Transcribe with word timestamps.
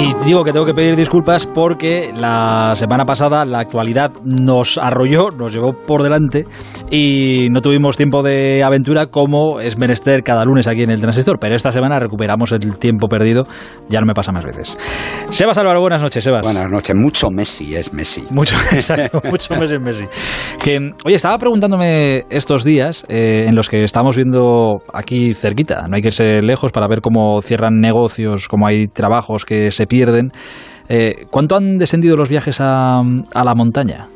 Y 0.00 0.14
digo 0.24 0.44
que 0.44 0.52
tengo 0.52 0.64
que 0.64 0.74
pedir 0.74 0.94
disculpas 0.94 1.44
porque 1.44 2.12
la 2.16 2.76
semana 2.76 3.04
pasada 3.04 3.44
la 3.44 3.58
actualidad 3.58 4.12
nos 4.22 4.78
arrolló, 4.78 5.30
nos 5.36 5.52
llevó 5.52 5.72
por 5.72 6.04
delante 6.04 6.44
y 6.88 7.48
no 7.50 7.60
tuvimos 7.60 7.96
tiempo 7.96 8.22
de 8.22 8.62
aventura 8.62 9.06
como 9.06 9.58
es 9.58 9.76
menester 9.76 10.22
cada 10.22 10.44
lunes 10.44 10.68
aquí 10.68 10.84
en 10.84 10.92
el 10.92 11.00
Transistor. 11.00 11.40
Pero 11.40 11.56
esta 11.56 11.72
semana 11.72 11.98
recuperamos 11.98 12.52
el 12.52 12.78
tiempo 12.78 13.08
perdido, 13.08 13.42
ya 13.88 13.98
no 13.98 14.06
me 14.06 14.14
pasa 14.14 14.30
más 14.30 14.44
veces. 14.44 14.78
Sebas 15.30 15.58
Álvaro, 15.58 15.80
buenas 15.80 16.00
noches, 16.00 16.22
Sebas. 16.22 16.44
Buenas 16.44 16.70
noches, 16.70 16.94
mucho 16.94 17.26
Messi 17.28 17.74
es 17.74 17.92
Messi. 17.92 18.22
Mucho, 18.30 18.54
exacto, 18.72 19.20
mucho 19.28 19.54
Messi 19.58 19.74
es 19.74 19.82
Messi. 19.82 20.04
Que, 20.62 20.78
oye, 21.04 21.16
estaba 21.16 21.38
preguntándome 21.38 22.24
estos 22.30 22.62
días 22.62 23.04
eh, 23.08 23.46
en 23.48 23.56
los 23.56 23.68
que 23.68 23.80
estamos 23.80 24.14
viendo 24.14 24.80
aquí 24.92 25.34
cerquita, 25.34 25.88
no 25.88 25.96
hay 25.96 26.02
que 26.02 26.08
irse 26.08 26.40
lejos 26.40 26.70
para 26.70 26.86
ver 26.86 27.00
cómo 27.00 27.42
cierran 27.42 27.80
negocios, 27.80 28.46
cómo 28.46 28.68
hay 28.68 28.86
trabajos 28.86 29.44
que 29.44 29.72
se 29.72 29.87
pierden. 29.88 30.30
Eh, 30.88 31.26
¿Cuánto 31.30 31.56
han 31.56 31.78
descendido 31.78 32.16
los 32.16 32.28
viajes 32.28 32.60
a, 32.60 33.00
a 33.00 33.44
la 33.44 33.54
montaña? 33.54 34.06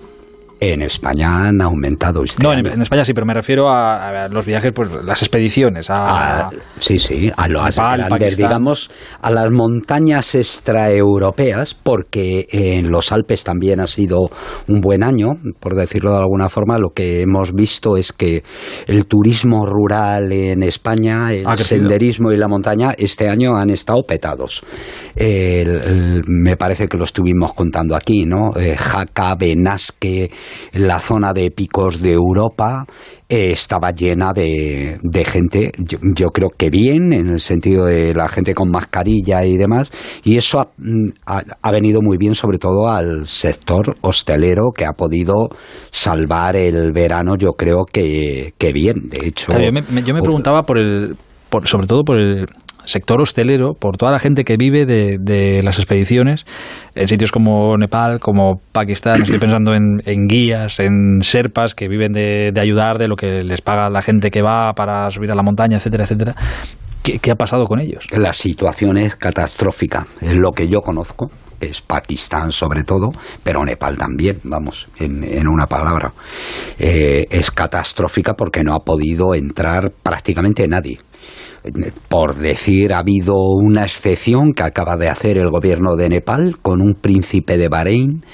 En 0.65 0.81
España 0.81 1.49
han 1.49 1.61
aumentado 1.61 2.23
este 2.23 2.41
No, 2.41 2.53
en, 2.53 2.65
en 2.65 2.81
España 2.83 3.05
sí, 3.05 3.13
pero 3.15 3.27
me 3.27 3.35
refiero 3.35 3.69
a, 3.69 4.27
a 4.27 4.29
los 4.29 4.47
viajes, 4.47 4.71
pues 4.73 4.89
las 5.05 5.21
expediciones. 5.21 5.91
A, 5.91 6.03
Ah, 6.05 6.51
sí, 6.79 7.01
sí, 7.01 7.33
a 7.37 7.49
las 7.49 7.77
Nepal, 7.77 8.05
grandes, 8.07 8.37
digamos, 8.37 8.89
a 9.21 9.31
las 9.33 9.47
montañas 9.51 10.37
extraeuropeas, 10.37 11.75
porque 11.75 12.47
en 12.53 12.91
los 12.93 13.11
Alpes 13.11 13.43
también 13.43 13.81
ha 13.81 13.89
sido 13.89 14.19
un 14.69 14.81
buen 14.81 15.03
año, 15.03 15.31
por 15.59 15.75
decirlo 15.75 16.13
de 16.13 16.19
alguna 16.19 16.49
forma. 16.49 16.79
Lo 16.79 16.91
que 16.91 17.23
hemos 17.23 17.53
visto 17.53 17.97
es 17.97 18.13
que 18.13 18.45
el 18.87 19.07
turismo 19.07 19.67
rural 19.67 20.31
en 20.31 20.63
España, 20.63 21.33
el 21.33 21.45
senderismo 21.59 22.31
y 22.31 22.37
la 22.37 22.47
montaña, 22.47 22.93
este 22.97 23.29
año 23.29 23.57
han 23.57 23.71
estado 23.71 24.03
petados. 24.07 24.63
El- 25.17 25.71
el- 25.71 26.23
me 26.29 26.57
parece 26.57 26.87
que 26.87 26.97
lo 26.97 27.05
estuvimos 27.05 27.53
contando 27.53 27.97
aquí, 27.97 28.27
¿no? 28.27 28.51
Eh, 28.57 28.77
Jaca, 28.77 29.35
Benasque, 29.35 30.31
la 30.73 30.99
zona 30.99 31.33
de 31.33 31.51
picos 31.51 32.01
de 32.01 32.13
Europa 32.13 32.87
eh, 33.29 33.53
estaba 33.53 33.91
llena 33.93 34.33
de, 34.33 34.99
de 35.03 35.25
gente, 35.25 35.73
yo, 35.79 35.99
yo 36.15 36.29
creo 36.29 36.49
que 36.57 36.69
bien, 36.71 37.13
en 37.13 37.29
el 37.29 37.41
sentido 37.41 37.87
de 37.87 38.15
la 38.15 38.29
gente 38.29 38.55
con 38.55 38.71
mascarilla 38.71 39.45
y 39.45 39.57
demás, 39.57 39.91
y 40.25 40.37
eso 40.37 40.61
ha, 40.61 40.69
mm, 40.79 41.09
ha- 41.27 41.43
ha 41.63 41.71
venido 41.71 42.01
muy 42.03 42.19
bien 42.19 42.35
sobre 42.35 42.59
todo 42.59 42.89
al 42.89 43.25
sector 43.25 43.97
hostelero 44.03 44.71
que 44.77 44.85
ha 44.85 44.93
podido 44.93 45.49
salvar 45.91 46.57
el 46.57 46.93
verano, 46.93 47.37
yo 47.37 47.53
creo 47.53 47.85
que, 47.91 48.53
que 48.59 48.73
bien, 48.73 49.09
de 49.09 49.27
hecho. 49.29 49.47
Claro, 49.47 49.65
yo, 49.65 49.73
me, 49.73 49.83
me- 49.83 50.03
yo 50.03 50.15
me 50.15 50.21
preguntaba 50.21 50.63
por 50.63 50.79
el, 50.79 51.15
por, 51.49 51.67
sobre 51.67 51.87
todo 51.87 52.03
por 52.05 52.19
el 52.19 52.47
sector 52.85 53.21
hostelero, 53.21 53.75
por 53.75 53.97
toda 53.97 54.13
la 54.13 54.19
gente 54.19 54.45
que 54.45 54.57
vive 54.57 54.87
de, 54.87 55.19
de 55.21 55.63
las 55.63 55.79
expediciones 55.79 56.45
en 56.95 57.09
sitios 57.09 57.33
como 57.33 57.77
Nepal, 57.77 58.21
como 58.21 58.61
Pakistán. 58.73 59.23
Estoy 59.23 59.39
pensando 59.41 59.75
en, 59.75 60.03
en 60.05 60.27
guías, 60.27 60.81
en 60.81 61.23
serpas 61.23 61.75
que 61.75 61.89
viven 61.89 62.13
de, 62.13 62.53
de 62.53 62.61
ayudar, 62.61 62.99
de 62.99 63.09
lo 63.09 63.17
que 63.17 63.43
les 63.43 63.61
paga 63.61 63.91
la 63.91 64.03
gente 64.03 64.31
que 64.31 64.43
va 64.43 64.73
para 64.73 65.11
subir 65.11 65.31
a 65.31 65.35
la 65.35 65.43
montaña, 65.43 65.77
etcétera, 65.79 66.05
etcétera. 66.05 66.35
¿Qué, 67.03 67.19
qué 67.19 67.33
ha 67.33 67.37
pasado 67.37 67.67
con 67.67 67.81
ellos? 67.81 68.07
La 68.17 68.33
situación 68.33 68.97
es 68.97 69.17
catastrófica, 69.17 70.07
es 70.21 70.35
lo 70.35 70.53
que 70.53 70.69
yo 70.69 70.81
conozco, 70.81 71.29
es 71.61 71.81
Pakistán 71.81 72.53
sobre 72.53 72.85
todo, 72.85 73.11
pero 73.43 73.65
Nepal 73.65 73.97
también, 73.97 74.39
vamos, 74.45 74.89
en, 74.99 75.25
en 75.25 75.49
una 75.49 75.67
palabra. 75.67 76.13
Eh, 76.79 77.27
es 77.31 77.51
catastrófica 77.51 78.35
porque 78.35 78.63
no 78.63 78.75
ha 78.75 78.81
podido 78.81 79.35
entrar 79.35 79.93
prácticamente 80.03 80.67
nadie. 80.69 80.99
Por 82.09 82.35
decir, 82.35 82.93
ha 82.93 82.99
habido 82.99 83.37
una 83.37 83.85
excepción 83.85 84.53
que 84.53 84.65
acaba 84.65 84.97
de 84.97 85.09
hacer 85.09 85.39
el 85.39 85.49
gobierno 85.49 85.95
de 85.97 86.09
Nepal 86.09 86.57
con 86.61 86.81
un 86.81 86.95
príncipe 86.95 87.57
de 87.57 87.69
Bahrein 87.69 88.25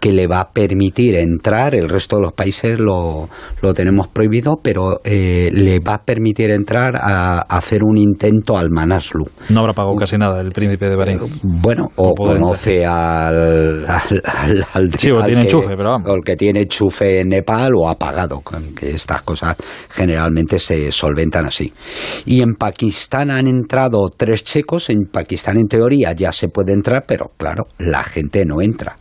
que 0.00 0.12
le 0.12 0.26
va 0.26 0.40
a 0.40 0.50
permitir 0.50 1.14
entrar, 1.16 1.74
el 1.74 1.88
resto 1.88 2.16
de 2.16 2.22
los 2.22 2.32
países 2.32 2.78
lo, 2.80 3.28
lo 3.62 3.74
tenemos 3.74 4.08
prohibido, 4.08 4.58
pero 4.62 5.00
eh, 5.04 5.50
le 5.52 5.78
va 5.78 5.94
a 5.94 6.02
permitir 6.02 6.50
entrar 6.50 6.96
a, 6.96 7.38
a 7.38 7.40
hacer 7.58 7.84
un 7.84 7.98
intento 7.98 8.56
al 8.56 8.70
Manaslu. 8.70 9.24
No 9.50 9.60
habrá 9.60 9.72
pagado 9.74 9.94
casi 9.96 10.16
nada 10.16 10.40
el 10.40 10.52
príncipe 10.52 10.88
de 10.88 10.96
Bahrein. 10.96 11.18
Bueno, 11.42 11.88
o 11.96 12.14
conoce 12.14 12.84
al, 12.86 13.84
al, 13.86 14.22
al- 14.24 14.66
al- 14.72 14.92
Sí, 14.98 15.10
o 15.10 15.22
tiene 15.22 15.42
que- 15.42 15.46
enchufe, 15.48 15.76
pero 15.76 15.90
vamos. 15.90 16.08
o 16.10 16.14
el 16.14 16.24
que 16.24 16.36
tiene 16.36 16.62
enchufe 16.62 17.20
en 17.20 17.28
Nepal 17.28 17.70
o 17.76 17.88
ha 17.88 17.96
pagado, 17.96 18.42
que 18.74 18.90
estas 18.92 19.22
cosas 19.22 19.56
generalmente 19.90 20.58
se 20.58 20.90
solventan 20.90 21.46
así. 21.46 21.72
Y 22.24 22.40
en 22.40 22.54
Pakistán 22.54 23.30
han 23.30 23.46
entrado 23.46 24.08
tres 24.16 24.44
checos, 24.44 24.88
en 24.90 25.04
Pakistán 25.12 25.58
en 25.58 25.66
teoría 25.66 26.12
ya 26.12 26.32
se 26.32 26.48
puede 26.48 26.72
entrar, 26.72 27.04
pero 27.06 27.32
claro, 27.36 27.64
la 27.78 28.02
gente 28.02 28.44
no 28.46 28.62
entra. 28.62 28.96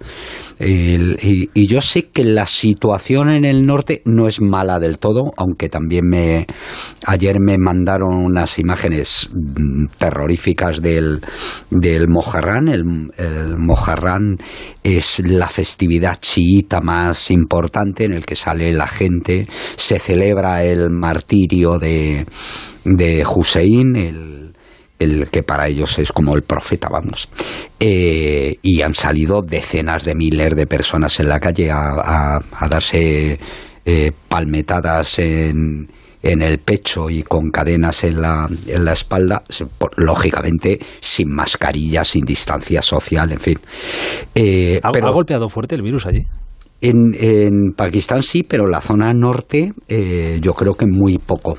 El- 0.59 1.17
y, 1.23 1.49
y 1.53 1.67
yo 1.67 1.81
sé 1.81 2.09
que 2.09 2.25
la 2.25 2.45
situación 2.45 3.29
en 3.29 3.45
el 3.45 3.65
norte 3.65 4.01
no 4.05 4.27
es 4.27 4.41
mala 4.41 4.77
del 4.77 4.99
todo, 4.99 5.31
aunque 5.37 5.69
también 5.69 6.05
me 6.05 6.45
ayer 7.05 7.37
me 7.39 7.57
mandaron 7.57 8.13
unas 8.25 8.59
imágenes 8.59 9.29
mm, 9.33 9.85
terroríficas 9.97 10.81
del, 10.81 11.21
del 11.71 12.07
Mojarrán. 12.09 12.67
El, 12.67 12.83
el 13.17 13.57
Mojarrán 13.57 14.35
es 14.83 15.21
la 15.25 15.47
festividad 15.47 16.17
chiita 16.19 16.81
más 16.81 17.31
importante 17.31 18.03
en 18.03 18.13
el 18.13 18.25
que 18.25 18.35
sale 18.35 18.73
la 18.73 18.87
gente, 18.87 19.47
se 19.77 19.97
celebra 19.97 20.63
el 20.63 20.89
martirio 20.89 21.79
de, 21.79 22.25
de 22.83 23.23
Hussein, 23.25 23.95
el 23.95 24.53
el 24.99 25.29
que 25.29 25.41
para 25.43 25.67
ellos 25.67 25.97
es 25.97 26.11
como 26.11 26.35
el 26.35 26.41
profeta, 26.43 26.89
vamos. 26.91 27.29
Eh, 27.79 28.57
y 28.61 28.81
han 28.81 28.93
salido 28.93 29.41
decenas 29.41 30.03
de 30.03 30.13
miles 30.15 30.55
de 30.55 30.67
personas 30.67 31.19
en 31.19 31.29
la 31.29 31.39
calle 31.39 31.71
a, 31.71 31.77
a- 32.03 32.39
a 32.51 32.67
darse 32.67 33.39
eh, 33.85 34.11
palmetadas 34.27 35.19
en, 35.19 35.87
en 36.21 36.41
el 36.41 36.57
pecho 36.59 37.09
y 37.09 37.23
con 37.23 37.49
cadenas 37.49 38.03
en 38.03 38.21
la, 38.21 38.47
en 38.67 38.83
la 38.83 38.91
espalda, 38.91 39.41
lógicamente 39.95 40.77
sin 40.99 41.33
mascarilla, 41.33 42.03
sin 42.03 42.25
distancia 42.25 42.81
social, 42.81 43.31
en 43.31 43.39
fin. 43.39 43.57
Eh, 44.35 44.79
¿Ha, 44.83 44.91
pero- 44.91 45.07
ha 45.07 45.11
golpeado 45.11 45.47
fuerte 45.49 45.75
el 45.75 45.81
virus 45.81 46.05
allí? 46.05 46.21
en, 46.81 47.11
en 47.19 47.73
Pakistán 47.75 48.23
sí, 48.23 48.43
pero 48.43 48.65
la 48.67 48.79
zona 48.79 49.13
norte 49.13 49.73
eh, 49.89 50.39
yo 50.41 50.53
creo 50.53 50.75
que 50.75 50.85
muy 50.87 51.17
poco. 51.17 51.57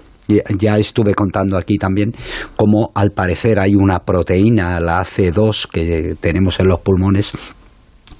Ya- 0.59 0.79
estuve 0.79 1.15
contando 1.15 1.57
aquí 1.57 1.77
también 1.77 2.13
cómo 2.57 2.91
al 2.95 3.11
parecer 3.11 3.59
hay 3.59 3.75
una 3.75 4.01
proteína, 4.01 4.81
la 4.81 5.01
AC2, 5.01 5.67
que 5.71 6.15
tenemos 6.21 6.61
en 6.61 6.69
los 6.69 6.81
pulmones, 6.81 7.33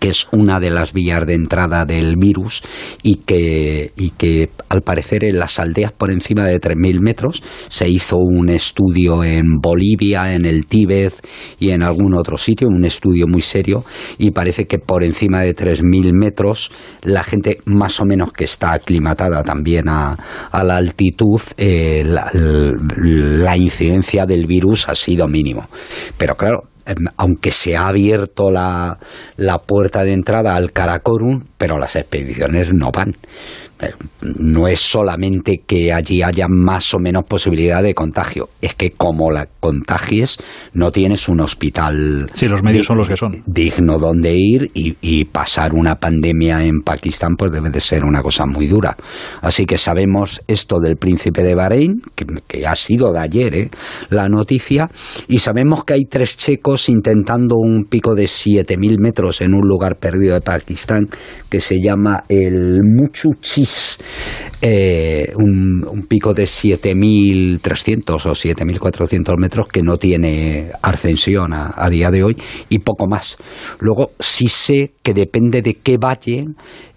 que 0.01 0.09
es 0.09 0.27
una 0.33 0.59
de 0.59 0.71
las 0.71 0.93
vías 0.93 1.27
de 1.27 1.35
entrada 1.35 1.85
del 1.85 2.17
virus 2.17 2.63
y 3.03 3.17
que, 3.17 3.93
y 3.97 4.11
que 4.11 4.51
al 4.69 4.81
parecer 4.81 5.25
en 5.25 5.39
las 5.39 5.61
aldeas 5.61 5.93
por 5.93 6.11
encima 6.11 6.45
de 6.47 6.59
3.000 6.59 7.01
metros 7.01 7.43
se 7.69 7.89
hizo 7.89 8.17
un 8.17 8.49
estudio 8.49 9.23
en 9.23 9.61
Bolivia, 9.61 10.35
en 10.35 10.47
el 10.47 10.67
Tíbet 10.67 11.13
y 11.59 11.71
en 11.71 11.83
algún 11.83 12.15
otro 12.15 12.37
sitio, 12.37 12.67
un 12.69 12.85
estudio 12.85 13.27
muy 13.29 13.43
serio 13.43 13.85
y 14.19 14.31
parece 14.31 14.65
que 14.65 14.79
por 14.79 15.05
encima 15.05 15.43
de 15.43 15.55
3.000 15.55 16.13
metros 16.13 16.73
la 17.03 17.23
gente 17.23 17.59
más 17.67 18.01
o 18.01 18.05
menos 18.05 18.33
que 18.33 18.45
está 18.45 18.73
aclimatada 18.73 19.43
también 19.43 19.89
a, 19.89 20.17
a 20.51 20.65
la 20.65 20.77
altitud, 20.77 21.41
eh, 21.59 22.03
la, 22.07 22.31
la 22.33 23.57
incidencia 23.57 24.25
del 24.25 24.47
virus 24.47 24.89
ha 24.89 24.95
sido 24.95 25.29
mínimo. 25.29 25.69
Pero 26.17 26.35
claro, 26.35 26.70
aunque 27.17 27.51
se 27.51 27.77
ha 27.77 27.89
abierto 27.89 28.51
la, 28.51 28.99
la 29.37 29.59
puerta 29.59 30.05
de 30.05 30.13
entrada 30.13 30.55
al 30.55 30.73
Karakorum, 30.73 31.45
pero 31.57 31.79
las 31.79 31.97
expediciones 31.97 32.73
no 32.73 32.91
van. 32.93 33.17
Eh, 33.83 33.93
No 34.23 34.69
es 34.69 34.81
solamente 34.81 35.63
que 35.67 35.93
allí 35.93 36.23
haya 36.23 36.47
más 36.49 36.93
o 36.95 36.99
menos 36.99 37.25
posibilidad 37.29 37.83
de 37.83 37.95
contagio, 37.95 38.49
es 38.61 38.75
que 38.75 38.91
como 38.91 39.31
la 39.31 39.47
contagies 39.61 40.39
no 40.75 40.91
tienes 40.93 41.29
un 41.29 41.41
hospital 41.41 42.31
Sí, 42.35 42.47
los 42.47 42.63
medios 42.63 42.87
son 42.87 42.99
los 42.99 43.09
que 43.09 43.17
son. 43.17 43.33
digno 43.47 43.99
donde 43.99 44.35
ir 44.37 44.71
y, 44.75 44.97
y 45.01 45.25
pasar 45.25 45.73
una 45.75 45.97
pandemia 45.97 46.65
en 46.65 46.81
Pakistán 46.81 47.37
pues 47.37 47.53
debe 47.53 47.71
de 47.71 47.81
ser 47.81 48.05
una 48.05 48.23
cosa 48.23 48.45
muy 48.47 48.67
dura. 48.67 48.97
Así 49.43 49.67
que 49.67 49.79
sabemos 49.79 50.41
esto 50.47 50.79
del 50.81 50.97
príncipe 50.97 51.43
de 51.43 51.55
Bahrein, 51.55 52.03
que, 52.15 52.27
que 52.47 52.67
ha 52.67 52.75
sido 52.75 53.13
de 53.13 53.21
ayer 53.21 53.55
¿eh? 53.55 53.71
la 54.11 54.29
noticia, 54.29 54.89
y 55.29 55.39
sabemos 55.39 55.85
que 55.85 55.95
hay 55.95 56.05
tres 56.05 56.37
checos 56.37 56.89
intentando 56.89 57.57
un 57.57 57.85
pico 57.89 58.15
de 58.15 58.25
7.000 58.25 58.99
metros 58.99 59.41
en 59.41 59.55
un 59.55 59.67
lugar 59.67 59.97
perdido 59.97 60.35
de 60.35 60.41
Pakistán 60.41 61.07
que 61.49 61.61
se 61.61 61.81
llama 61.81 62.25
el 62.29 62.81
Muchu 62.83 63.31
Yes. 63.71 64.50
Eh, 64.63 65.33
un, 65.37 66.07
pico 66.09 66.35
de 66.35 66.45
7.300 66.45 68.27
o 68.27 68.31
7.400 68.31 69.39
metros 69.39 69.69
que 69.69 69.83
no 69.83 69.97
tiene 69.97 70.71
ascensión 70.83 71.53
a, 71.53 71.89
día 71.89 72.11
de 72.11 72.25
hoy 72.25 72.37
y 72.69 72.81
poco 72.81 73.07
más. 73.07 73.39
Luego 73.79 74.11
sí 74.19 74.49
sé 74.49 74.93
que 75.03 75.15
depende 75.15 75.63
de 75.63 75.75
qué 75.75 75.97
valle 75.97 76.47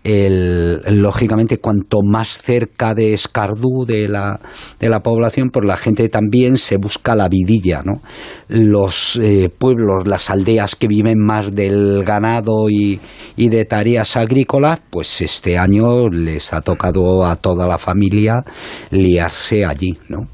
lógicamente 0.06 1.60
cuanto 1.60 2.00
más 2.04 2.28
cerca 2.28 2.94
de 2.94 3.14
Escardú 3.14 3.86
de 3.86 4.10
la, 4.10 4.40
de 4.80 4.90
la 4.90 5.00
población, 5.00 5.50
pues 5.50 5.66
la 5.66 5.78
gente 5.78 6.10
también 6.10 6.58
se 6.58 6.78
busca 6.78 7.16
la 7.16 7.30
vidilla, 7.30 7.82
¿no? 7.84 8.02
Los 8.50 9.16
eh, 9.16 9.50
pueblos, 9.50 10.06
las 10.06 10.30
aldeas 10.30 10.76
que 10.76 10.88
viven 10.88 11.20
más 11.20 11.56
del 11.56 12.04
ganado 12.04 12.70
y, 12.70 13.00
y, 13.38 13.50
de 13.50 13.64
tareas 13.64 14.18
agrícolas, 14.18 14.82
pues 14.90 15.22
este 15.22 15.58
año 15.58 16.10
les 16.10 16.52
ha 16.54 16.62
tocado 16.62 17.24
a 17.24 17.38
toda 17.54 17.68
la 17.68 17.78
familia 17.78 18.44
liarse 18.92 19.66
allí, 19.66 19.98
¿no? 20.10 20.28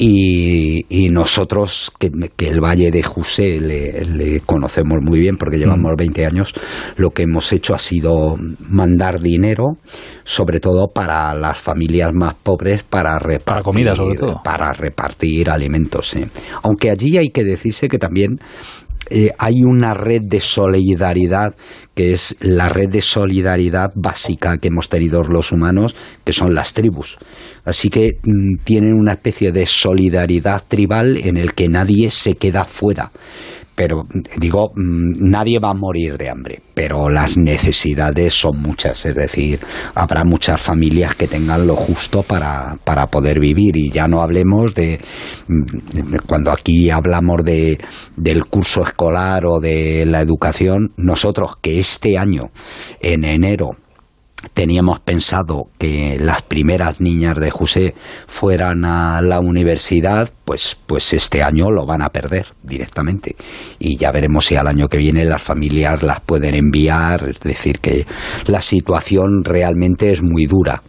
Y, 0.00 1.08
nosotros, 1.10 1.90
que, 1.98 2.10
el 2.46 2.60
Valle 2.60 2.90
de 2.92 3.02
José 3.02 3.58
le, 3.60 4.40
conocemos 4.46 4.98
muy 5.02 5.18
bien 5.18 5.36
porque 5.36 5.58
llevamos 5.58 5.92
20 5.96 6.22
mm. 6.22 6.26
años, 6.26 6.54
lo 6.96 7.10
que 7.10 7.24
hemos 7.24 7.52
hecho 7.52 7.74
ha 7.74 7.78
sido 7.78 8.36
mandar 8.68 9.20
dinero, 9.20 9.78
sobre 10.22 10.60
todo 10.60 10.86
para 10.94 11.34
las 11.34 11.58
familias 11.58 12.12
más 12.14 12.34
pobres, 12.34 12.84
para 12.84 13.18
repartir, 13.18 13.64
comida, 13.64 13.96
sobre 13.96 14.18
todo. 14.18 14.40
Para 14.44 14.72
repartir 14.72 15.50
alimentos. 15.50 16.16
Aunque 16.62 16.90
allí 16.90 17.16
hay 17.16 17.30
que 17.30 17.42
decirse 17.42 17.88
que 17.88 17.98
también 17.98 18.38
eh, 19.10 19.32
hay 19.38 19.62
una 19.64 19.94
red 19.94 20.22
de 20.22 20.40
solidaridad 20.40 21.54
que 21.94 22.12
es 22.12 22.36
la 22.40 22.68
red 22.68 22.88
de 22.88 23.02
solidaridad 23.02 23.90
básica 23.94 24.58
que 24.58 24.68
hemos 24.68 24.88
tenido 24.88 25.22
los 25.22 25.50
humanos, 25.52 25.96
que 26.24 26.32
son 26.32 26.54
las 26.54 26.72
tribus. 26.72 27.18
Así 27.64 27.90
que 27.90 28.18
mm, 28.22 28.62
tienen 28.64 28.94
una 28.94 29.12
especie 29.12 29.50
de 29.50 29.66
solidaridad 29.66 30.62
tribal 30.68 31.16
en 31.16 31.36
el 31.36 31.54
que 31.54 31.68
nadie 31.68 32.10
se 32.10 32.36
queda 32.36 32.64
fuera 32.64 33.10
pero 33.78 34.08
digo, 34.38 34.72
mm, 34.74 35.30
nadie 35.30 35.60
va 35.60 35.70
a 35.70 35.74
morir 35.74 36.18
de 36.18 36.28
hambre, 36.28 36.60
pero 36.74 37.08
las 37.08 37.36
necesidades 37.36 38.34
son 38.34 38.60
muchas, 38.60 39.06
es 39.06 39.14
decir, 39.14 39.60
habrá 39.94 40.24
muchas 40.24 40.60
familias 40.60 41.14
que 41.14 41.28
tengan 41.28 41.64
lo 41.64 41.76
justo 41.76 42.24
para, 42.24 42.76
para 42.82 43.06
poder 43.06 43.38
vivir 43.38 43.76
y 43.76 43.88
ya 43.88 44.08
no 44.08 44.20
hablemos 44.20 44.74
de 44.74 44.98
mm, 45.46 46.16
cuando 46.26 46.50
aquí 46.50 46.90
hablamos 46.90 47.44
de 47.44 47.78
del 48.16 48.46
curso 48.46 48.82
escolar 48.82 49.46
o 49.46 49.60
de 49.60 50.04
la 50.06 50.22
educación, 50.22 50.90
nosotros 50.96 51.52
que 51.62 51.78
este 51.78 52.18
año 52.18 52.50
en 53.00 53.22
enero 53.22 53.76
teníamos 54.54 55.00
pensado 55.00 55.68
que 55.78 56.18
las 56.20 56.42
primeras 56.42 57.00
niñas 57.00 57.38
de 57.38 57.50
José 57.50 57.94
fueran 58.26 58.84
a 58.84 59.20
la 59.20 59.40
universidad, 59.40 60.30
pues, 60.44 60.76
pues 60.86 61.12
este 61.12 61.42
año 61.42 61.70
lo 61.70 61.86
van 61.86 62.02
a 62.02 62.10
perder 62.10 62.46
directamente. 62.62 63.36
Y 63.78 63.96
ya 63.96 64.12
veremos 64.12 64.46
si 64.46 64.56
al 64.56 64.68
año 64.68 64.88
que 64.88 64.98
viene 64.98 65.24
las 65.24 65.42
familias 65.42 66.02
las 66.02 66.20
pueden 66.20 66.54
enviar, 66.54 67.28
es 67.28 67.40
decir, 67.40 67.80
que 67.80 68.06
la 68.46 68.60
situación 68.60 69.42
realmente 69.44 70.12
es 70.12 70.22
muy 70.22 70.46
dura. 70.46 70.82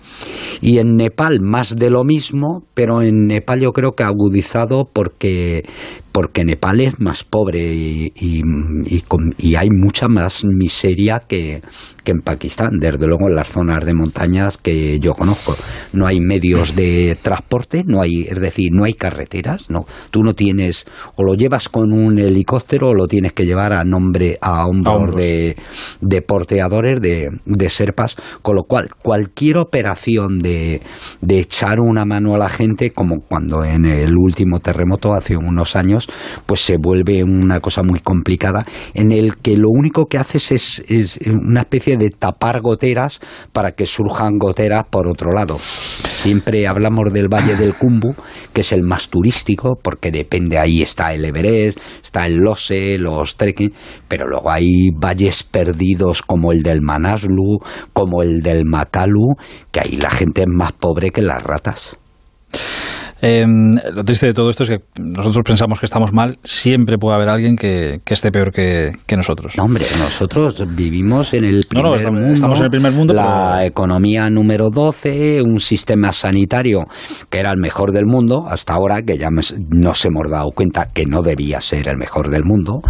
Y 0.62 0.80
en 0.80 0.96
Nepal 0.96 1.40
más 1.42 1.76
de 1.76 1.90
lo 1.90 2.04
mismo, 2.04 2.64
pero 2.74 3.02
en 3.02 3.28
Nepal 3.28 3.60
yo 3.62 3.72
creo 3.72 3.94
que 3.94 4.04
agudizado 4.04 4.88
porque 4.92 5.64
porque 6.12 6.44
Nepal 6.44 6.82
es 6.82 7.00
más 7.00 7.24
pobre 7.24 7.74
y, 7.74 8.12
y, 8.16 9.56
hay 9.56 9.70
mucha 9.70 10.08
más 10.08 10.44
miseria 10.44 11.22
que, 11.28 11.62
que, 12.04 12.12
en 12.12 12.22
Pakistán, 12.22 12.72
desde 12.80 13.06
luego 13.06 13.30
en 13.30 13.36
las 13.36 13.50
zonas 13.50 13.86
de 13.86 13.94
montañas 13.94 14.58
que 14.58 15.00
yo 15.00 15.14
conozco. 15.14 15.56
No 15.94 16.08
hay 16.08 16.20
medios 16.20 16.76
de 16.76 17.18
transporte, 17.22 17.84
no 17.86 18.02
hay, 18.02 18.24
es 18.24 18.40
decir, 18.40 18.70
no 18.72 18.86
hay 18.86 18.94
carreteras, 18.94 19.70
no. 19.70 19.86
Tú 20.10 20.24
no 20.24 20.34
tienes, 20.34 20.86
o 21.16 21.24
lo 21.24 21.36
llevas 21.36 21.70
con 21.70 21.94
un 21.94 22.18
helicóptero 22.18 22.90
o 22.90 22.96
lo 22.96 23.08
tienes 23.08 23.34
que 23.34 23.46
llevar 23.46 23.74
a 23.74 23.84
nombre, 23.84 24.38
a 24.42 24.66
hombros 24.66 25.16
de, 25.16 25.56
de 26.02 26.22
porteadores, 26.22 27.00
de, 27.02 27.30
de 27.46 27.70
serpas, 27.70 28.16
con 28.42 28.56
lo 28.56 28.64
cual 28.64 28.90
cualquier 29.02 29.58
operación 29.58 30.09
de, 30.40 30.82
echar 31.28 31.80
una 31.80 32.06
mano 32.06 32.36
a 32.36 32.38
la 32.38 32.50
gente, 32.50 32.92
como 32.92 33.18
cuando 33.28 33.64
en 33.64 33.86
el 33.86 34.16
último 34.18 34.60
terremoto 34.60 35.14
hace 35.14 35.38
unos 35.38 35.76
años, 35.76 36.08
pues 36.46 36.62
se 36.62 36.78
vuelve 36.78 37.24
una 37.24 37.60
cosa 37.60 37.82
muy 37.84 38.00
complicada 38.00 38.66
en 38.94 39.12
el 39.12 39.36
que 39.38 39.58
lo 39.58 39.70
único 39.70 40.06
que 40.06 40.18
haces 40.18 40.52
es, 40.52 40.84
es 40.90 41.20
una 41.28 41.62
especie 41.62 41.98
de 41.98 42.10
tapar 42.10 42.62
goteras 42.62 43.20
para 43.54 43.72
que 43.72 43.86
surjan 43.86 44.38
goteras 44.38 44.86
por 44.90 45.08
otro 45.08 45.32
lado. 45.32 45.58
Siempre 45.60 46.68
hablamos 46.68 47.14
del 47.14 47.28
Valle 47.28 47.56
del 47.56 47.76
Cumbu, 47.76 48.14
que 48.54 48.62
es 48.62 48.72
el 48.72 48.84
más 48.84 49.10
turístico, 49.10 49.78
porque 49.82 50.12
depende, 50.12 50.58
ahí 50.58 50.82
está 50.82 51.14
el 51.14 51.26
Everest, 51.26 51.80
está 52.04 52.26
el 52.26 52.36
Lose, 52.36 52.98
los 52.98 53.38
trekking, 53.38 53.72
pero 54.08 54.28
luego 54.28 54.52
hay 54.52 54.90
valles 54.94 55.44
perdidos 55.44 56.22
como 56.22 56.52
el 56.52 56.62
del 56.62 56.82
Manaslu, 56.82 57.60
como 57.94 58.24
el 58.24 58.42
del 58.42 58.66
Makalu, 58.66 59.36
que 59.72 59.82
ahí 59.82 59.98
la 60.00 60.10
gente 60.10 60.42
es 60.42 60.48
más 60.48 60.72
pobre 60.74 61.12
que 61.12 61.22
las 61.22 61.44
ratas. 61.44 61.98
Eh, 63.22 63.46
lo 63.94 64.04
triste 64.04 64.28
de 64.28 64.34
todo 64.34 64.50
esto 64.50 64.64
es 64.64 64.70
que 64.70 64.78
nosotros 65.02 65.44
pensamos 65.46 65.80
que 65.80 65.86
estamos 65.86 66.14
mal, 66.14 66.38
siempre 66.44 66.98
puede 66.98 67.16
haber 67.16 67.30
alguien 67.30 67.56
que, 67.56 68.00
esté 68.06 68.32
peor 68.32 68.52
que, 68.52 68.94
nosotros. 69.16 69.58
No, 69.58 69.64
hombre, 69.66 69.86
nosotros 69.98 70.64
vivimos 70.76 71.34
en 71.34 71.44
el 71.44 71.66
primer 71.68 72.14
mundo. 72.14 72.32
Estamos 72.32 72.60
en 72.60 72.66
el 72.66 72.72
primer 72.72 72.92
mundo. 72.94 73.14
La 73.14 73.66
economía 73.66 74.30
número 74.30 74.70
12, 74.70 75.42
un 75.42 75.60
sistema 75.60 76.14
sanitario 76.14 76.86
que 77.30 77.40
era 77.40 77.52
el 77.52 77.58
mejor 77.58 77.92
del 77.92 78.06
mundo, 78.06 78.46
hasta 78.48 78.74
ahora 78.74 79.02
que 79.02 79.18
ya 79.18 79.30
nos 79.32 80.06
hemos 80.06 80.30
dado 80.30 80.52
cuenta 80.56 80.88
que 80.94 81.06
no 81.06 81.22
debía 81.22 81.60
ser 81.60 81.90
el 81.90 81.98
mejor 81.98 82.30
del 82.30 82.44
mundo 82.46 82.82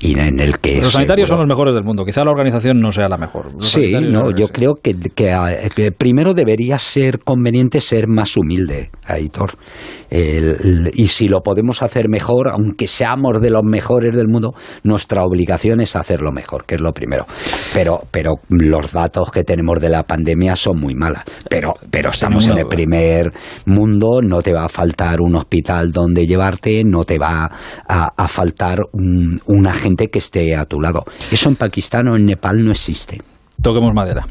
y 0.00 0.18
en 0.18 0.40
el 0.40 0.58
que... 0.58 0.82
Los 0.82 0.92
sanitarios 0.92 1.28
son 1.28 1.38
los 1.38 1.46
mejores 1.46 1.74
del 1.74 1.84
mundo, 1.84 2.04
quizá 2.04 2.24
la 2.24 2.30
organización 2.30 2.80
no 2.80 2.92
sea 2.92 3.08
la 3.08 3.16
mejor. 3.16 3.46
sí, 3.60 3.92
no, 3.92 4.30
yo 4.36 4.48
creo 4.48 4.74
que, 4.74 4.94
que, 5.14 5.92
primero 5.92 6.34
debería 6.34 6.78
ser 6.78 7.20
conveniente 7.20 7.80
ser 7.80 8.08
más 8.08 8.36
humilde, 8.36 8.90
Aitor 10.10 10.58
y 10.94 11.08
si 11.08 11.28
lo 11.28 11.40
podemos 11.40 11.82
hacer 11.82 12.08
mejor, 12.08 12.48
aunque 12.48 12.86
seamos 12.86 13.40
de 13.40 13.50
los 13.50 13.62
mejores 13.64 14.16
del 14.16 14.28
mundo, 14.28 14.54
nuestra 14.82 15.22
obligación 15.24 15.80
es 15.80 15.96
hacerlo 15.96 16.32
mejor, 16.32 16.64
que 16.64 16.76
es 16.76 16.80
lo 16.80 16.92
primero. 16.92 17.26
Pero, 17.74 18.00
pero 18.10 18.34
los 18.48 18.92
datos 18.92 19.30
que 19.30 19.44
tenemos 19.44 19.80
de 19.80 19.88
la 19.88 20.02
pandemia 20.02 20.56
son 20.56 20.80
muy 20.80 20.94
malas. 20.94 21.24
Pero, 21.48 21.74
pero 21.90 22.10
estamos 22.10 22.46
en 22.46 22.58
el 22.58 22.66
primer 22.66 23.32
mundo, 23.66 24.20
no 24.22 24.42
te 24.42 24.52
va 24.52 24.64
a 24.64 24.68
faltar 24.68 25.20
un 25.20 25.36
hospital 25.36 25.90
donde 25.92 26.26
llevarte, 26.26 26.82
no 26.84 27.04
te 27.04 27.18
va 27.18 27.50
a, 27.88 28.28
faltar 28.28 28.80
un, 28.92 29.40
una 29.46 29.72
gente 29.72 30.08
que 30.08 30.18
esté 30.18 30.54
a 30.54 30.64
tu 30.64 30.80
lado. 30.80 31.04
Eso 31.30 31.48
en 31.48 31.56
Pakistán 31.56 32.08
o 32.08 32.16
en 32.16 32.26
Nepal 32.26 32.64
no 32.64 32.70
existe 32.70 33.20
toquemos 33.62 33.92
madera. 33.94 34.26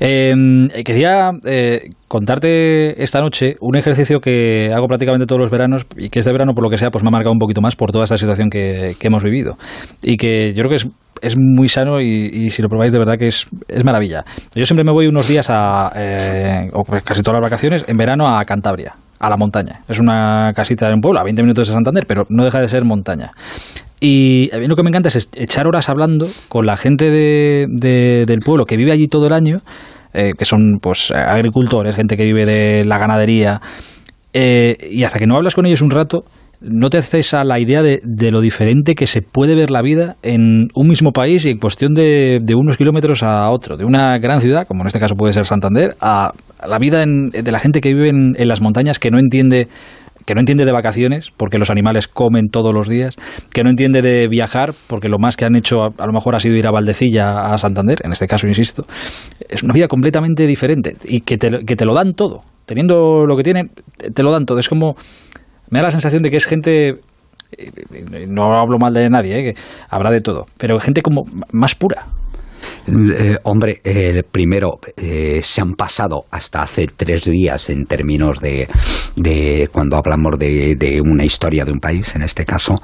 Em, 0.00 0.68
quería 0.84 1.30
eh, 1.44 1.90
contarte 2.08 3.02
esta 3.02 3.20
noche 3.20 3.56
un 3.60 3.76
ejercicio 3.76 4.20
que 4.20 4.72
hago 4.74 4.86
prácticamente 4.88 5.26
todos 5.26 5.40
los 5.40 5.50
veranos 5.50 5.86
y 5.96 6.08
que 6.08 6.20
este 6.20 6.32
verano, 6.32 6.54
por 6.54 6.64
lo 6.64 6.70
que 6.70 6.76
sea, 6.76 6.90
pues 6.90 7.04
me 7.04 7.08
ha 7.08 7.12
marcado 7.12 7.32
un 7.32 7.38
poquito 7.38 7.60
más 7.60 7.76
por 7.76 7.92
toda 7.92 8.04
esta 8.04 8.16
situación 8.16 8.50
que, 8.50 8.96
hemos 9.00 9.22
vivido. 9.22 9.56
Y 10.02 10.16
que 10.16 10.52
yo 10.54 10.62
creo 10.62 10.70
que 10.70 10.76
es, 10.76 10.88
es 11.20 11.36
muy 11.38 11.68
sano 11.68 12.00
y, 12.00 12.50
si 12.50 12.62
lo 12.62 12.68
probáis 12.68 12.92
de 12.92 12.98
verdad 12.98 13.18
que 13.18 13.26
es, 13.26 13.46
es 13.68 13.84
maravilla. 13.84 14.24
Yo 14.54 14.64
siempre 14.64 14.84
me 14.84 14.92
voy 14.92 15.06
unos 15.06 15.28
días 15.28 15.48
a, 15.50 15.92
eh, 15.94 16.70
o 16.72 16.82
casi 16.84 17.22
todas 17.22 17.40
las 17.40 17.50
vacaciones, 17.50 17.84
en 17.86 17.96
verano 17.96 18.28
a 18.28 18.44
Cantabria 18.44 18.94
a 19.22 19.30
la 19.30 19.36
montaña. 19.36 19.80
Es 19.88 20.00
una 20.00 20.52
casita 20.52 20.88
de 20.88 20.94
un 20.94 21.00
pueblo, 21.00 21.20
a 21.20 21.22
20 21.22 21.42
minutos 21.42 21.68
de 21.68 21.74
Santander, 21.74 22.06
pero 22.08 22.24
no 22.28 22.44
deja 22.44 22.58
de 22.58 22.66
ser 22.66 22.84
montaña. 22.84 23.30
Y 24.04 24.50
a 24.52 24.58
mí 24.58 24.66
lo 24.66 24.74
que 24.74 24.82
me 24.82 24.88
encanta 24.88 25.06
es 25.06 25.30
echar 25.36 25.68
horas 25.68 25.88
hablando 25.88 26.26
con 26.48 26.66
la 26.66 26.76
gente 26.76 27.08
de, 27.08 28.24
del 28.26 28.40
pueblo 28.40 28.64
que 28.64 28.76
vive 28.76 28.90
allí 28.90 29.06
todo 29.06 29.28
el 29.28 29.32
año, 29.32 29.58
eh, 30.12 30.32
que 30.36 30.44
son 30.44 30.80
pues 30.82 31.12
agricultores, 31.12 31.94
gente 31.94 32.16
que 32.16 32.24
vive 32.24 32.44
de 32.44 32.84
la 32.84 32.98
ganadería, 32.98 33.60
eh, 34.32 34.76
y 34.90 35.04
hasta 35.04 35.20
que 35.20 35.28
no 35.28 35.36
hablas 35.36 35.54
con 35.54 35.66
ellos 35.66 35.82
un 35.82 35.90
rato, 35.90 36.24
no 36.60 36.90
te 36.90 36.98
haces 36.98 37.32
a 37.32 37.44
la 37.44 37.60
idea 37.60 37.80
de, 37.80 38.00
lo 38.32 38.40
diferente 38.40 38.96
que 38.96 39.06
se 39.06 39.22
puede 39.22 39.54
ver 39.54 39.70
la 39.70 39.82
vida 39.82 40.16
en 40.24 40.66
un 40.74 40.88
mismo 40.88 41.12
país 41.12 41.46
y 41.46 41.50
en 41.50 41.58
cuestión 41.58 41.94
de, 41.94 42.42
unos 42.56 42.76
kilómetros 42.76 43.22
a 43.22 43.48
otro, 43.50 43.76
de 43.76 43.84
una 43.84 44.18
gran 44.18 44.40
ciudad, 44.40 44.66
como 44.66 44.82
en 44.82 44.88
este 44.88 44.98
caso 44.98 45.14
puede 45.14 45.32
ser 45.32 45.46
Santander, 45.46 45.92
a, 46.00 46.32
la 46.66 46.78
vida 46.78 47.04
de 47.06 47.52
la 47.52 47.58
gente 47.60 47.80
que 47.80 47.94
vive 47.94 48.08
en 48.08 48.48
las 48.48 48.60
montañas 48.60 48.98
que 48.98 49.10
no 49.10 49.18
entiende 49.20 49.68
que 50.24 50.34
no 50.34 50.40
entiende 50.40 50.64
de 50.64 50.72
vacaciones, 50.72 51.30
porque 51.36 51.58
los 51.58 51.70
animales 51.70 52.08
comen 52.08 52.48
todos 52.48 52.74
los 52.74 52.88
días, 52.88 53.16
que 53.52 53.62
no 53.62 53.70
entiende 53.70 54.02
de 54.02 54.28
viajar, 54.28 54.74
porque 54.86 55.08
lo 55.08 55.18
más 55.18 55.36
que 55.36 55.44
han 55.44 55.56
hecho 55.56 55.84
a, 55.84 56.06
lo 56.06 56.12
mejor 56.12 56.34
ha 56.34 56.40
sido 56.40 56.56
ir 56.56 56.66
a 56.66 56.70
Valdecilla, 56.70 57.52
a 57.52 57.58
Santander, 57.58 57.98
en 58.04 58.12
este 58.12 58.26
caso, 58.26 58.46
insisto. 58.46 58.84
Es 59.48 59.62
una 59.62 59.74
vida 59.74 59.88
completamente 59.88 60.46
diferente 60.46 60.96
y 61.04 61.20
que 61.20 61.38
te, 61.38 61.64
que 61.64 61.76
te 61.76 61.84
lo 61.84 61.94
dan 61.94 62.14
todo. 62.14 62.40
Teniendo 62.66 63.26
lo 63.26 63.36
que 63.36 63.42
tienen, 63.42 63.70
te 64.14 64.22
lo 64.22 64.30
dan 64.30 64.46
todo. 64.46 64.58
Es 64.58 64.68
como... 64.68 64.94
Me 65.70 65.78
da 65.78 65.86
la 65.86 65.90
sensación 65.90 66.22
de 66.22 66.30
que 66.30 66.36
es 66.36 66.44
gente 66.44 67.00
eh, 67.56 68.26
no 68.28 68.56
hablo 68.56 68.78
mal 68.78 68.94
de 68.94 69.08
nadie, 69.08 69.38
eh, 69.38 69.52
que 69.52 69.60
habrá 69.88 70.10
de 70.10 70.20
todo, 70.20 70.46
pero 70.58 70.78
gente 70.78 71.02
como 71.02 71.22
más 71.52 71.74
pura. 71.74 72.06
Eh, 72.86 73.36
hombre, 73.44 73.80
eh, 73.84 74.22
primero, 74.30 74.78
eh, 74.96 75.40
se 75.42 75.60
han 75.60 75.74
pasado 75.74 76.24
hasta 76.30 76.62
hace 76.62 76.88
tres 76.88 77.24
días 77.24 77.70
en 77.70 77.84
términos 77.84 78.40
de, 78.40 78.68
de 79.16 79.68
cuando 79.72 79.96
hablamos 79.96 80.38
de, 80.38 80.76
de, 80.76 81.00
una 81.00 81.24
historia 81.24 81.64
de 81.64 81.72
un 81.72 81.80
país, 81.80 82.14
en 82.14 82.22
este 82.22 82.44
caso, 82.44 82.74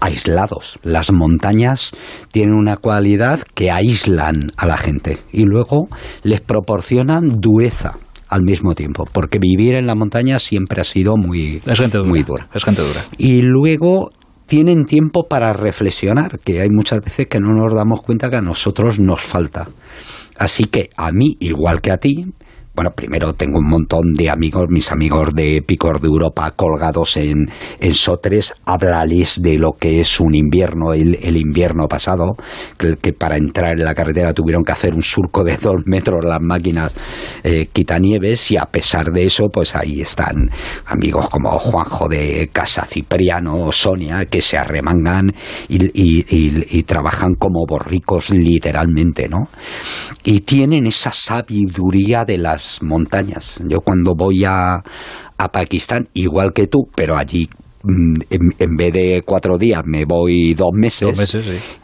aislados. 0.00 0.78
Las 0.82 1.12
montañas 1.12 1.92
tienen 2.30 2.54
una 2.54 2.76
cualidad 2.76 3.40
que 3.54 3.70
aíslan 3.70 4.50
a 4.56 4.66
la 4.66 4.76
gente 4.76 5.18
y 5.32 5.44
luego 5.44 5.88
les 6.22 6.40
proporcionan 6.40 7.40
dureza 7.40 7.96
al 8.32 8.42
mismo 8.42 8.74
tiempo, 8.74 9.04
porque 9.12 9.38
vivir 9.38 9.74
en 9.74 9.86
la 9.86 9.94
montaña 9.94 10.38
siempre 10.38 10.80
ha 10.80 10.84
sido 10.84 11.16
muy, 11.18 11.60
muy 12.06 12.22
dura. 12.22 12.48
Es 12.54 12.64
gente 12.64 12.80
dura. 12.80 13.02
Y 13.18 13.42
luego 13.42 14.10
tienen 14.52 14.84
tiempo 14.84 15.28
para 15.30 15.54
reflexionar, 15.54 16.38
que 16.40 16.60
hay 16.60 16.68
muchas 16.68 17.00
veces 17.02 17.26
que 17.26 17.38
no 17.40 17.54
nos 17.54 17.74
damos 17.74 18.02
cuenta 18.02 18.28
que 18.28 18.36
a 18.36 18.42
nosotros 18.42 19.00
nos 19.00 19.22
falta. 19.22 19.68
Así 20.36 20.64
que 20.64 20.90
a 20.94 21.10
mí, 21.10 21.38
igual 21.40 21.80
que 21.80 21.90
a 21.90 21.96
ti, 21.96 22.26
bueno, 22.74 22.90
primero 22.96 23.34
tengo 23.34 23.58
un 23.58 23.68
montón 23.68 24.14
de 24.14 24.30
amigos, 24.30 24.64
mis 24.70 24.90
amigos 24.90 25.34
de 25.34 25.60
Picor 25.60 26.00
de 26.00 26.08
Europa 26.08 26.52
colgados 26.52 27.18
en, 27.18 27.46
en 27.80 27.94
Sotres, 27.94 28.54
háblales 28.64 29.42
de 29.42 29.58
lo 29.58 29.72
que 29.72 30.00
es 30.00 30.20
un 30.20 30.34
invierno, 30.34 30.94
el, 30.94 31.36
invierno 31.36 31.86
pasado, 31.86 32.34
que, 32.78 33.12
para 33.12 33.36
entrar 33.36 33.72
en 33.78 33.84
la 33.84 33.94
carretera 33.94 34.32
tuvieron 34.32 34.64
que 34.64 34.72
hacer 34.72 34.94
un 34.94 35.02
surco 35.02 35.44
de 35.44 35.58
dos 35.58 35.82
metros 35.84 36.24
las 36.24 36.40
máquinas 36.40 36.94
eh, 37.44 37.68
quitanieves 37.70 38.50
y 38.50 38.56
a 38.56 38.64
pesar 38.64 39.12
de 39.12 39.26
eso, 39.26 39.48
pues 39.52 39.76
ahí 39.76 40.00
están 40.00 40.48
amigos 40.86 41.28
como 41.28 41.50
Juanjo 41.58 42.08
de 42.08 42.48
Casa 42.52 42.86
Cipriano 42.86 43.66
o 43.66 43.72
Sonia 43.72 44.24
que 44.24 44.40
se 44.40 44.56
arremangan 44.56 45.30
y, 45.68 45.90
y 45.94 46.82
trabajan 46.84 47.34
como 47.34 47.66
borricos 47.68 48.30
literalmente, 48.30 49.28
¿no? 49.28 49.48
Y 50.24 50.40
tienen 50.40 50.86
esa 50.86 51.12
sabiduría 51.12 52.24
de 52.24 52.38
las 52.38 52.61
montañas. 52.82 53.60
Yo 53.66 53.80
cuando 53.80 54.14
voy 54.16 54.44
a, 54.44 54.82
a 55.38 55.48
Pakistán, 55.48 56.08
igual 56.14 56.52
que 56.52 56.66
tú, 56.66 56.88
pero 56.94 57.16
allí 57.16 57.48
mm, 57.82 58.14
en, 58.58 58.76
vez 58.76 58.92
de 58.92 59.22
cuatro 59.24 59.58
días 59.58 59.80
me 59.84 60.04
voy 60.04 60.54
dos 60.54 60.72
meses, 60.72 61.36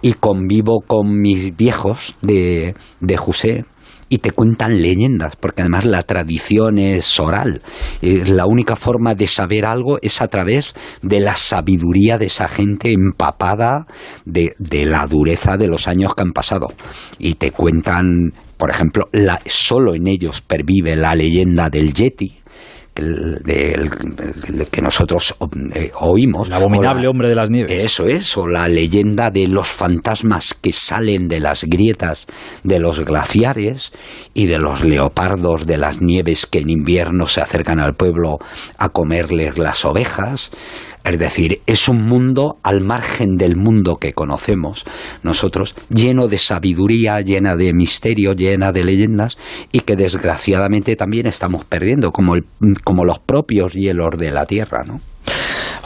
y 0.02 0.12
convivo 0.14 0.80
con 0.86 1.20
mis 1.20 1.56
viejos 1.56 2.16
de, 2.22 2.74
de 3.00 3.16
José 3.16 3.64
y 4.08 4.18
te 4.18 4.30
cuentan 4.30 4.80
leyendas, 4.80 5.36
porque 5.36 5.62
además 5.62 5.84
la 5.84 6.02
tradición 6.02 6.78
es 6.78 7.20
oral. 7.20 7.60
Eh, 8.00 8.24
la 8.26 8.46
única 8.46 8.76
forma 8.76 9.14
de 9.14 9.26
saber 9.26 9.66
algo 9.66 9.98
es 10.00 10.22
a 10.22 10.28
través 10.28 10.74
de 11.02 11.20
la 11.20 11.36
sabiduría 11.36 12.18
de 12.18 12.26
esa 12.26 12.48
gente 12.48 12.92
empapada 12.92 13.86
de, 14.24 14.54
de 14.58 14.86
la 14.86 15.06
dureza 15.06 15.56
de 15.56 15.66
los 15.66 15.88
años 15.88 16.14
que 16.14 16.22
han 16.22 16.32
pasado. 16.32 16.68
Y 17.18 17.34
te 17.34 17.50
cuentan 17.50 18.32
por 18.58 18.70
ejemplo, 18.70 19.08
la, 19.12 19.40
solo 19.46 19.94
en 19.94 20.08
ellos 20.08 20.40
pervive 20.40 20.96
la 20.96 21.14
leyenda 21.14 21.70
del 21.70 21.94
Yeti, 21.94 22.36
que 24.72 24.82
nosotros 24.82 25.36
eh, 25.74 25.92
oímos. 26.00 26.48
El 26.48 26.54
abominable 26.54 27.06
hombre 27.06 27.28
de 27.28 27.36
las 27.36 27.48
nieves. 27.48 27.70
Eso 27.70 28.06
es, 28.06 28.36
o 28.36 28.48
la 28.48 28.68
leyenda 28.68 29.30
de 29.30 29.46
los 29.46 29.68
fantasmas 29.68 30.54
que 30.54 30.72
salen 30.72 31.28
de 31.28 31.38
las 31.38 31.64
grietas 31.64 32.26
de 32.64 32.80
los 32.80 32.98
glaciares 33.04 33.92
y 34.34 34.46
de 34.46 34.58
los 34.58 34.82
leopardos 34.82 35.66
de 35.66 35.78
las 35.78 36.02
nieves 36.02 36.46
que 36.46 36.58
en 36.58 36.70
invierno 36.70 37.26
se 37.26 37.40
acercan 37.40 37.78
al 37.78 37.94
pueblo 37.94 38.38
a 38.78 38.88
comerles 38.88 39.58
las 39.58 39.84
ovejas. 39.84 40.50
Es 41.08 41.18
decir, 41.18 41.62
es 41.64 41.88
un 41.88 42.04
mundo 42.04 42.58
al 42.62 42.82
margen 42.82 43.36
del 43.36 43.56
mundo 43.56 43.96
que 43.96 44.12
conocemos 44.12 44.84
nosotros, 45.22 45.74
lleno 45.88 46.28
de 46.28 46.36
sabiduría, 46.36 47.22
llena 47.22 47.56
de 47.56 47.72
misterio, 47.72 48.34
llena 48.34 48.72
de 48.72 48.84
leyendas 48.84 49.38
y 49.72 49.80
que 49.80 49.96
desgraciadamente 49.96 50.96
también 50.96 51.26
estamos 51.26 51.64
perdiendo, 51.64 52.12
como, 52.12 52.34
como 52.84 53.06
los 53.06 53.20
propios 53.20 53.72
hielos 53.72 54.18
de 54.18 54.32
la 54.32 54.44
Tierra, 54.44 54.84
¿no? 54.86 55.00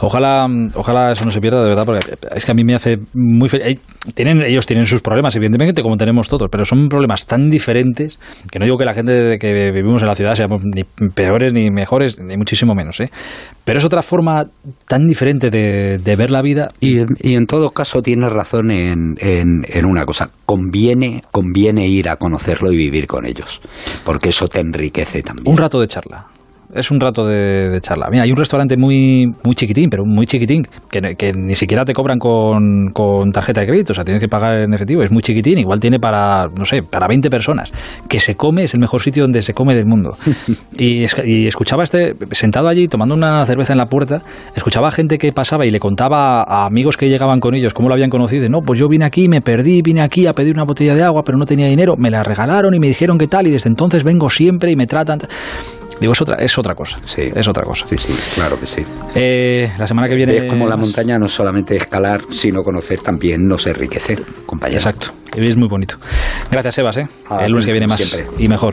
Ojalá, 0.05 0.45
ojalá 0.75 1.13
eso 1.13 1.23
no 1.23 1.31
se 1.31 1.39
pierda 1.39 1.61
de 1.61 1.69
verdad, 1.69 1.85
porque 1.85 1.99
es 2.35 2.45
que 2.45 2.51
a 2.51 2.55
mí 2.55 2.65
me 2.65 2.75
hace 2.75 2.97
muy 3.13 3.47
feliz. 3.47 3.79
Tienen, 4.13 4.41
ellos 4.41 4.65
tienen 4.65 4.85
sus 4.85 5.01
problemas, 5.01 5.33
evidentemente, 5.37 5.81
como 5.81 5.95
tenemos 5.95 6.27
todos, 6.27 6.49
pero 6.51 6.65
son 6.65 6.89
problemas 6.89 7.25
tan 7.25 7.49
diferentes 7.49 8.19
que 8.51 8.59
no 8.59 8.65
digo 8.65 8.77
que 8.77 8.83
la 8.83 8.93
gente 8.93 9.37
que 9.39 9.71
vivimos 9.71 10.01
en 10.01 10.09
la 10.09 10.15
ciudad 10.15 10.35
seamos 10.35 10.61
ni 10.65 10.83
peores 11.09 11.53
ni 11.53 11.71
mejores, 11.71 12.19
ni 12.19 12.35
muchísimo 12.35 12.75
menos, 12.75 12.99
¿eh? 12.99 13.09
Pero 13.63 13.79
es 13.79 13.85
otra 13.85 14.01
forma 14.01 14.47
tan 14.89 15.05
diferente 15.05 15.49
de, 15.49 16.15
ver 16.17 16.31
la 16.31 16.41
vida. 16.41 16.69
Y, 16.81 16.99
en 17.33 17.45
todo 17.45 17.69
caso 17.69 18.01
tienes 18.01 18.29
razón 18.29 18.71
en, 18.71 19.15
en, 19.19 19.85
una 19.85 20.05
cosa. 20.05 20.29
Conviene, 20.45 21.21
conviene 21.31 21.87
ir 21.87 22.09
a 22.09 22.17
conocerlo 22.17 22.73
y 22.73 22.75
vivir 22.75 23.07
con 23.07 23.25
ellos, 23.25 23.61
porque 24.03 24.29
eso 24.29 24.49
te 24.49 24.59
enriquece 24.59 25.23
también. 25.23 25.47
Un 25.47 25.57
rato 25.57 25.79
de 25.79 25.87
charla 25.87 26.27
es 26.75 26.91
un 26.91 26.99
rato 26.99 27.25
de, 27.25 27.79
charla. 27.81 28.07
Mira, 28.09 28.23
hay 28.23 28.31
un 28.31 28.37
restaurante 28.37 28.77
muy, 28.77 29.33
muy 29.43 29.55
chiquitín, 29.55 29.89
pero 29.89 30.05
muy 30.05 30.25
chiquitín, 30.25 30.67
que, 30.89 31.33
ni 31.33 31.55
siquiera 31.55 31.85
te 31.85 31.93
cobran 31.93 32.19
con, 32.19 32.89
con, 32.93 33.31
tarjeta 33.31 33.61
de 33.61 33.67
crédito, 33.67 33.91
o 33.91 33.95
sea, 33.95 34.03
tienes 34.03 34.21
que 34.21 34.27
pagar 34.27 34.59
en 34.59 34.73
efectivo, 34.73 35.03
es 35.03 35.11
muy 35.11 35.21
chiquitín, 35.21 35.57
igual 35.57 35.79
tiene 35.79 35.99
para, 35.99 36.47
no 36.47 36.65
sé, 36.65 36.83
para 36.83 37.07
20 37.07 37.29
personas. 37.29 37.71
Que 38.07 38.19
se 38.19 38.35
come, 38.35 38.63
es 38.63 38.73
el 38.73 38.79
mejor 38.79 39.01
sitio 39.01 39.23
donde 39.23 39.41
se 39.41 39.53
come 39.53 39.75
del 39.75 39.85
mundo. 39.85 40.15
y, 40.77 41.05
y 41.23 41.47
escuchaba 41.47 41.83
este, 41.83 42.15
sentado 42.31 42.67
allí, 42.67 42.87
tomando 42.87 43.15
una 43.15 43.45
cerveza 43.45 43.73
en 43.73 43.77
la 43.77 43.85
puerta, 43.85 44.21
escuchaba 44.55 44.87
a 44.87 44.91
gente 44.91 45.17
que 45.17 45.31
pasaba 45.31 45.65
y 45.65 45.71
le 45.71 45.79
contaba 45.79 46.43
a 46.43 46.65
amigos 46.65 46.97
que 46.97 47.07
llegaban 47.07 47.39
con 47.39 47.55
ellos 47.55 47.73
cómo 47.73 47.89
lo 47.89 47.95
habían 47.95 48.09
conocido. 48.09 48.47
no, 48.49 48.61
pues 48.61 48.79
yo 48.79 48.87
vine 48.87 49.05
aquí, 49.05 49.27
me 49.27 49.41
perdí, 49.41 49.81
vine 49.81 50.01
aquí 50.01 50.27
a 50.27 50.33
pedir 50.33 50.53
una 50.53 50.63
botella 50.63 50.95
de 50.95 51.03
agua, 51.03 51.23
pero 51.25 51.37
no 51.37 51.45
tenía 51.45 51.67
dinero, 51.67 51.95
me 51.97 52.09
la 52.09 52.23
regalaron 52.23 52.73
y 52.73 52.79
me 52.79 52.87
dijeron 52.87 53.17
qué 53.17 53.27
tal, 53.27 53.47
y 53.47 53.51
desde 53.51 53.69
entonces 53.69 54.03
vengo 54.03 54.29
siempre 54.29 54.71
y 54.71 54.75
me 54.75 54.87
tratan. 54.87 55.19
Digo, 56.03 56.11
es 56.11 56.21
otra, 56.21 56.35
es 56.35 56.57
otra 56.57 56.75
cosa. 56.75 56.99
Sí. 57.05 57.31
Es 57.33 57.47
otra 57.47 57.63
cosa. 57.63 57.87
Sí, 57.87 57.97
sí, 57.97 58.13
claro 58.35 58.59
que 58.59 58.67
sí. 58.67 58.83
Eh, 59.15 59.71
la 59.77 59.87
semana 59.87 60.09
que 60.09 60.15
viene. 60.15 60.35
Es 60.35 60.43
como 60.49 60.67
la 60.67 60.75
montaña 60.75 61.17
no 61.17 61.29
solamente 61.29 61.77
escalar, 61.77 62.23
sino 62.29 62.61
conocer 62.61 62.99
también 62.99 63.47
nos 63.47 63.65
enriquecer, 63.67 64.21
compañero. 64.45 64.79
Exacto. 64.79 65.13
Es 65.33 65.55
muy 65.57 65.69
bonito. 65.69 65.95
Gracias, 66.51 66.75
Sebas. 66.75 66.97
¿eh? 66.97 67.07
El 67.39 67.51
lunes 67.51 67.65
que 67.65 67.71
viene 67.71 67.87
más 67.87 68.19
y 68.37 68.49
mejor. 68.49 68.61